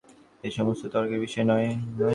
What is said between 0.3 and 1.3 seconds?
এ-সমস্ত তর্কের